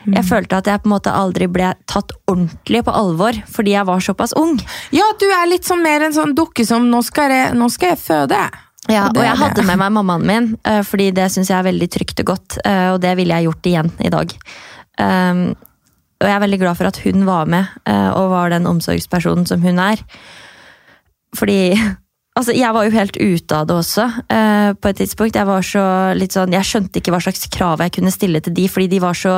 [0.02, 3.86] Jeg følte at jeg på en måte aldri ble tatt ordentlig på alvor fordi jeg
[3.86, 4.56] var såpass ung.
[4.92, 7.90] Ja, du er litt sånn mer en sånn dukke som 'nå skal jeg, nå skal
[7.94, 8.50] jeg føde'.
[8.90, 11.70] Ja, Og og jeg hadde med meg mammaen min, eh, fordi det syns jeg er
[11.72, 12.58] veldig trygt og godt.
[12.66, 14.34] eh, Og det ville jeg gjort igjen i dag.
[14.98, 15.56] Um,
[16.22, 19.46] Og jeg er veldig glad for at hun var med eh, og var den omsorgspersonen
[19.48, 19.98] som hun er.
[21.36, 21.78] Fordi
[22.32, 25.36] Altså, Jeg var jo helt ute av det også eh, på et tidspunkt.
[25.36, 25.82] Jeg var så
[26.16, 29.02] litt sånn, jeg skjønte ikke hva slags krav jeg kunne stille til de, fordi de
[29.04, 29.34] var så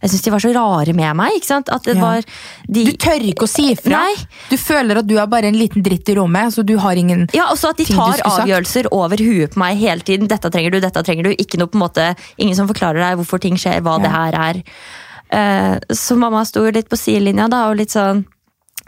[0.00, 1.36] jeg synes de var så rare med meg.
[1.36, 1.68] ikke sant?
[1.68, 2.00] At det Ja.
[2.00, 2.22] var
[2.66, 3.90] de, Du tør ikke å si ifra.
[4.00, 4.14] Nei.
[4.48, 7.28] Du føler at du er bare en liten dritt i rommet, så du har ingen
[7.34, 8.92] Ja, også at de tar avgjørelser sagt.
[8.96, 10.26] over huet på meg hele tiden.
[10.26, 11.30] Dette trenger du, dette trenger du.
[11.36, 14.32] Ikke noe på en måte, Ingen som forklarer deg hvorfor ting skjer, hva det her
[14.32, 14.62] er.
[15.30, 18.24] Eh, så mamma sto litt på sidelinja da, og litt sånn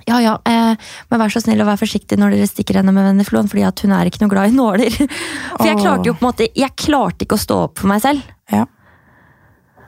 [0.09, 0.75] ja, ja, eh,
[1.11, 3.81] men vær så snill og vær forsiktig når dere stikker henne med veneflon, fordi at
[3.85, 4.91] hun er ikke noe glad i nåler.
[5.59, 8.01] For jeg klarte jo på en måte, jeg klarte ikke å stå opp for meg
[8.05, 8.23] selv.
[8.53, 8.65] Ja.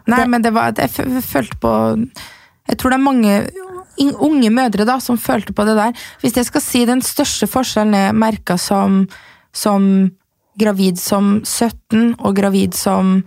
[0.07, 1.72] Nei, Det- men det var Jeg følte på
[2.68, 3.35] Jeg tror det er mange
[4.18, 5.92] unge mødre da som følte på det der.
[6.22, 9.07] Hvis jeg skal si den største forskjellen jeg merka som,
[9.53, 10.11] som
[10.59, 13.22] gravid som 17 og gravid som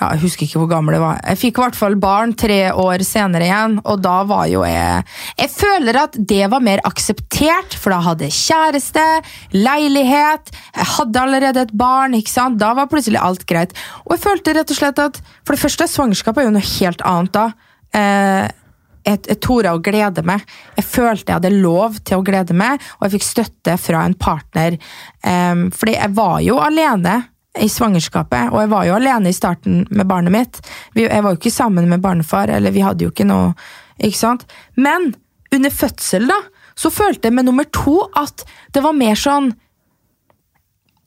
[0.00, 1.18] ja, Jeg husker ikke hvor gammel jeg var.
[1.26, 5.04] Jeg fikk i hvert fall barn tre år senere igjen, og da var jo jeg
[5.38, 9.04] Jeg føler at det var mer akseptert, for da hadde jeg kjæreste,
[9.54, 12.58] leilighet, jeg hadde allerede et barn, ikke sant?
[12.62, 13.76] Da var plutselig alt greit.
[14.06, 17.02] Og jeg følte rett og slett at For det første, svangerskap er jo noe helt
[17.06, 17.46] annet da.
[17.98, 18.48] Eh,
[19.02, 20.44] jeg, jeg torde å glede meg.
[20.76, 24.14] Jeg følte jeg hadde lov til å glede meg, og jeg fikk støtte fra en
[24.14, 24.78] partner.
[25.26, 27.16] Um, fordi jeg var jo alene
[27.60, 30.60] i svangerskapet, og jeg var jo alene i starten med barnet mitt.
[30.96, 33.52] Jeg var jo ikke sammen med barnefar, eller vi hadde jo ikke noe
[34.00, 34.46] ikke sant?
[34.74, 35.12] Men
[35.52, 36.38] under fødsel, da,
[36.74, 39.52] så følte jeg med nummer to at det var mer sånn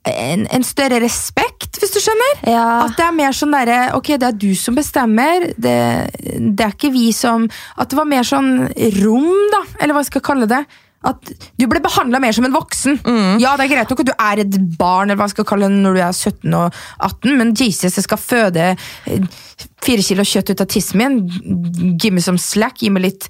[0.06, 2.42] en, en større respekt, hvis du skjønner?
[2.46, 2.66] Ja.
[2.86, 5.48] At det er mer sånn derre Ok, det er du som bestemmer.
[5.58, 5.78] Det,
[6.14, 8.68] det er ikke vi som At det var mer sånn
[9.00, 9.64] rom, da.
[9.80, 10.62] Eller hva jeg skal kalle det.
[11.06, 13.00] At du ble behandla mer som en voksen.
[13.42, 15.70] Ja, det er greit nok at du er et barn eller hva jeg skal kalle
[15.70, 19.28] det når du er 17 og 18, men Jesus, jeg skal føde eh,
[19.86, 21.20] fire kilo kjøtt ut av tissen min.
[22.02, 23.30] Give me some slack, gi meg litt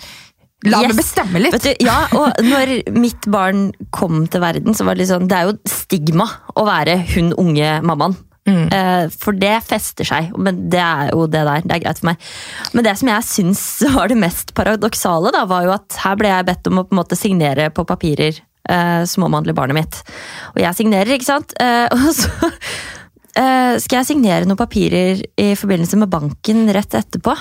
[0.65, 1.53] La meg bestemme litt.
[1.53, 5.27] Vet du, ja, og når mitt barn kom til verden, så var det litt sånn
[5.29, 6.25] Det er jo stigma
[6.57, 8.15] å være hun unge mammaen.
[8.45, 8.65] Mm.
[8.69, 11.63] Eh, for det fester seg, men det er jo det der.
[11.65, 12.27] Det er greit for meg.
[12.77, 13.63] Men det som jeg syns
[13.95, 16.95] var det mest paradoksale, da, var jo at her ble jeg bedt om å på
[16.95, 18.38] en måte signere på papirer
[18.69, 20.01] eh, som omhandler barnet mitt.
[20.53, 21.58] Og jeg signerer, ikke sant?
[21.62, 27.36] Eh, og så eh, skal jeg signere noen papirer i forbindelse med banken rett etterpå.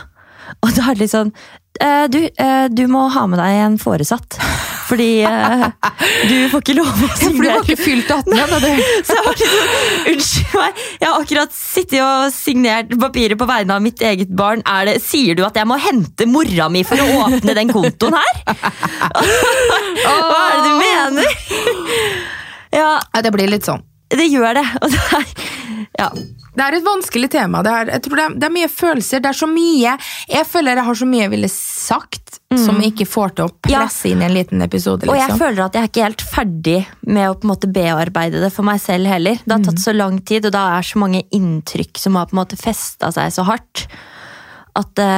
[0.64, 1.32] Og da er det litt sånn
[1.80, 4.40] eh, du, eh, du må ha med deg en foresatt.
[4.84, 5.64] Fordi eh,
[6.28, 8.58] du får ikke lov å For du har ikke fylt 18 ennå.
[9.06, 9.72] Så jeg var sånn,
[10.12, 14.62] Unnskyld meg, jeg har akkurat sittet og signert papiret på vegne av mitt eget barn.
[14.68, 18.18] Er det, sier du at jeg må hente mora mi for å åpne den kontoen
[18.18, 18.44] her?
[20.04, 21.34] Hva er det du mener?
[22.74, 23.82] Ja, Ja, det blir litt sånn.
[24.10, 24.66] Det gjør det.
[24.82, 25.24] Og det er,
[25.98, 26.08] ja.
[26.54, 27.62] Det er et vanskelig tema.
[27.66, 29.22] Det er, jeg tror det er, det er mye følelser.
[29.24, 29.94] Det er så mye
[30.30, 32.20] Jeg føler jeg har så mye jeg ville sagt
[32.54, 33.80] som jeg ikke får til å Ja.
[33.80, 35.08] presse inn i en liten episode.
[35.08, 35.40] Og jeg Liksom.
[35.40, 38.62] føler at jeg er ikke helt ferdig med å på en måte bearbeide det for
[38.62, 39.40] meg selv heller.
[39.42, 42.36] Det har tatt så lang tid, og da er så mange inntrykk som har på
[42.36, 43.88] en måte festa seg så hardt.
[44.78, 45.10] At det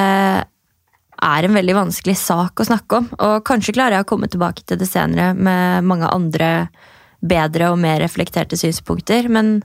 [1.27, 3.11] er en veldig vanskelig sak å snakke om.
[3.21, 6.69] Og kanskje klarer jeg å komme tilbake til det senere med mange andre
[7.29, 9.59] bedre og mer reflekterte synspunkter, men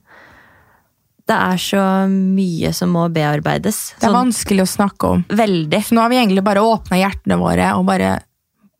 [1.30, 3.78] det er så mye som må bearbeides.
[4.00, 5.26] Det er Sånn vanskelig å snakke om.
[5.30, 5.80] veldig.
[5.88, 8.16] Så nå har vi egentlig bare åpna hjertene våre og bare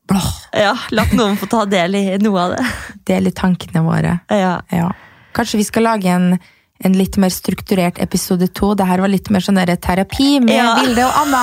[0.10, 2.66] blåh, Ja, latt noen få ta del i noe av det.
[3.08, 4.18] Del i tankene våre.
[4.28, 4.58] Ja.
[4.74, 4.90] Ja.
[5.38, 6.34] Kanskje vi skal lage en,
[6.84, 8.72] en litt mer strukturert episode to.
[8.78, 10.70] Det her var litt mer sånn terapi med Ja.
[10.82, 11.42] Vilde og Anna.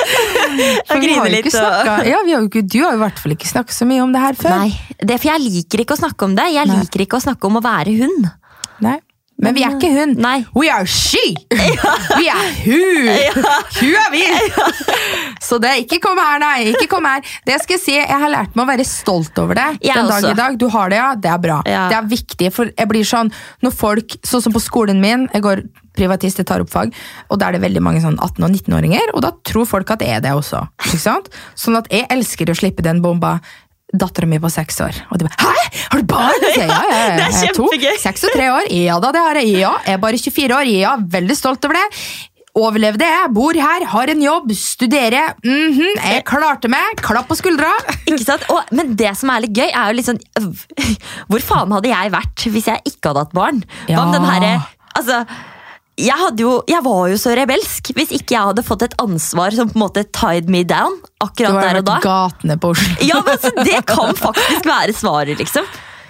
[0.88, 1.64] For vi har jo ikke
[2.06, 2.20] ja,
[2.62, 4.54] Du har jo i hvert fall ikke snakket så mye om det her før.
[4.64, 6.46] Nei, det er for jeg liker ikke å snakke om det.
[6.54, 6.78] Jeg Nei.
[6.82, 8.30] liker ikke å snakke om å være hund.
[8.84, 8.98] Nei.
[9.42, 10.12] Men vi er ikke hun.
[10.22, 10.36] Nei.
[10.54, 11.34] We are she!
[12.20, 13.08] Vi er hun!
[13.80, 14.22] Hun er vi!
[15.42, 16.70] Så det, ikke kom her, nei.
[16.70, 17.24] ikke kom her.
[17.46, 19.66] Det skal jeg si, jeg har lært meg å være stolt over det.
[19.84, 20.30] Jeg den dag også.
[20.32, 20.58] i dag.
[20.60, 21.08] Du har det, ja.
[21.18, 21.58] Det er bra.
[21.68, 21.86] Ja.
[21.90, 23.32] Det er viktig, for jeg blir sånn,
[23.64, 26.94] når folk, sånn som på skolen min, jeg går privatist, jeg tar opp fag,
[27.30, 30.02] og da er det veldig mange sånn 18- og 19-åringer, og da tror folk at
[30.02, 30.64] jeg er det også.
[30.88, 31.28] Ikke sant?
[31.58, 33.36] Sånn at jeg elsker å slippe den bomba.
[33.94, 34.96] Dattera mi på seks år.
[35.12, 37.96] Og de bare 'hæ, har du barn?' Jeg sier, ja, ja, ja, Det er kjempegøy.
[38.02, 38.68] Seks og tre år.
[38.74, 39.56] Ja da, det har jeg.
[39.62, 40.70] Ja, jeg er bare 24 år.
[40.70, 41.86] Ja, veldig stolt over det.
[42.54, 45.32] Overlevde jeg, bor her, har en jobb, studerer.
[45.42, 47.00] Mhm, jeg klarte meg.
[47.02, 47.72] Klapp på skuldra.
[48.06, 48.44] Ikke sant?
[48.54, 50.20] Og, men det som er litt gøy, er jo litt sånn
[51.26, 53.64] Hvor faen hadde jeg vært hvis jeg ikke hadde hatt barn?
[53.88, 54.52] Hva om den herre
[54.94, 55.24] Altså
[56.00, 59.70] jeg, jo, jeg var jo så rebelsk hvis ikke jeg hadde fått et ansvar som
[59.70, 60.96] på en måte tied me down.
[61.22, 61.98] Akkurat der og vært da.
[62.02, 62.96] gatene på Oslo.
[63.06, 65.66] Ja, men altså, Det kan faktisk være svaret, liksom.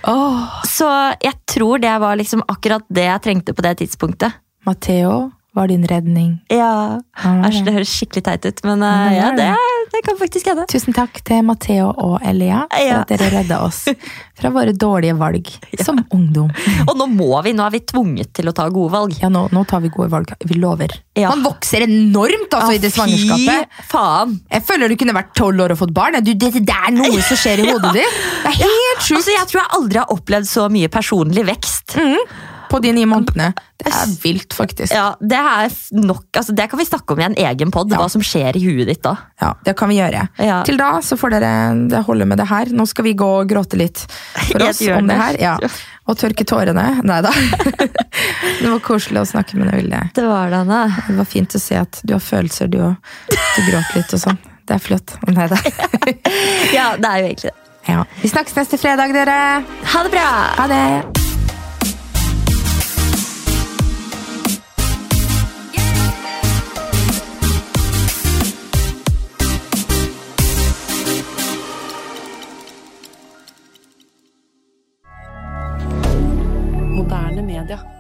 [0.09, 0.45] Oh.
[0.69, 0.89] Så
[1.25, 4.37] jeg tror det var liksom akkurat det jeg trengte på det tidspunktet.
[4.65, 6.39] Matteo var din redning.
[6.51, 9.59] Ja, Ja, Æsj, det høres skikkelig teit ut, men Ja, eh, det ja,
[9.93, 10.65] det, kan faktisk hende.
[10.71, 13.01] Tusen takk til Matteo og Elia for Ja.
[13.05, 13.85] at dere redda oss
[14.41, 15.47] fra våre dårlige valg
[15.85, 16.51] som ungdom.
[16.89, 19.15] Og nå må vi, nå er vi tvunget til å ta gode valg.
[19.23, 20.33] Ja, nå, nå tar vi gode valg.
[20.45, 20.91] Vi lover.
[21.15, 21.31] Ja.
[21.31, 23.79] Man vokser enormt altså, i det svangerskapet.
[23.93, 24.41] Faen!
[24.51, 26.19] Jeg føler du kunne vært tolv år og fått barn.
[26.25, 28.19] Du, det, det er noe som skjer i hodet ditt.
[28.43, 29.21] Det er helt sjukt.
[29.21, 31.95] Altså, jeg tror jeg aldri har opplevd så mye personlig vekst.
[32.75, 33.53] På de ni månedene.
[33.79, 34.91] Det er vilt, faktisk.
[34.97, 38.01] Ja, Det er nok, altså det kan vi snakke om i en egen pod, Ja.
[38.03, 39.13] hva som skjer i huet ditt da.
[39.41, 40.25] Ja, det kan vi gjøre.
[40.43, 40.63] Ja.
[40.67, 41.53] Til da så får dere
[41.93, 42.67] det holde med det her.
[42.75, 44.03] Nå skal vi gå og gråte litt
[44.51, 45.39] for oss om det her.
[45.39, 45.55] Ja.
[46.09, 46.89] Og tørke tårene.
[47.07, 47.31] Nei da.
[48.61, 50.01] Det var koselig å snakke med deg, Vilde.
[50.15, 50.83] Det var det, Anna.
[51.09, 52.95] Det var fint å se at du har følelser, du òg.
[53.31, 54.39] Du gråter litt og sånn.
[54.65, 55.17] Det er flott.
[55.29, 55.59] Nei da.
[56.77, 57.59] Ja, det er jo egentlig det.
[57.89, 58.05] Ja.
[58.23, 59.37] Vi snakkes neste fredag, dere.
[59.93, 60.31] Ha det bra!
[60.63, 61.24] Ha det.
[77.63, 77.94] media.